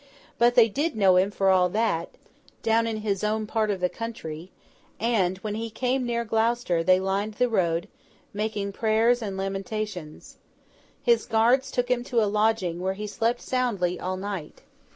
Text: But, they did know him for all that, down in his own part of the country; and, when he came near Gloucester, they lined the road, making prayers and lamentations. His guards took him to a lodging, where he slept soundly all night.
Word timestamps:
But, 0.39 0.55
they 0.55 0.67
did 0.67 0.95
know 0.95 1.15
him 1.17 1.29
for 1.29 1.49
all 1.49 1.69
that, 1.69 2.09
down 2.63 2.87
in 2.87 2.97
his 3.05 3.23
own 3.23 3.45
part 3.45 3.69
of 3.69 3.79
the 3.79 3.87
country; 3.87 4.51
and, 4.99 5.37
when 5.43 5.53
he 5.53 5.69
came 5.69 6.07
near 6.07 6.25
Gloucester, 6.25 6.81
they 6.83 6.99
lined 6.99 7.35
the 7.35 7.47
road, 7.47 7.87
making 8.33 8.71
prayers 8.73 9.21
and 9.21 9.37
lamentations. 9.37 10.37
His 11.03 11.27
guards 11.27 11.69
took 11.69 11.87
him 11.91 12.03
to 12.05 12.23
a 12.23 12.25
lodging, 12.25 12.79
where 12.79 12.95
he 12.95 13.05
slept 13.05 13.41
soundly 13.41 13.99
all 13.99 14.17
night. 14.17 14.63